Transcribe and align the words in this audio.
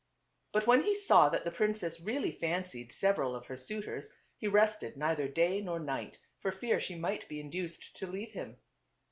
But 0.51 0.65
when 0.65 0.81
he 0.81 0.95
saw 0.95 1.29
that 1.29 1.43
the 1.43 1.51
princess 1.51 2.01
really 2.01 2.31
fancied 2.31 2.91
several 2.91 3.35
of 3.35 3.45
her 3.45 3.55
suitors, 3.55 4.11
he 4.39 4.47
rested 4.47 4.97
neither 4.97 5.27
day 5.27 5.61
nor 5.61 5.79
night 5.79 6.17
for 6.39 6.51
fear 6.51 6.79
she 6.79 6.95
might 6.95 7.27
be 7.29 7.39
induced 7.39 7.95
to 7.97 8.07
leave 8.07 8.31
him. 8.31 8.57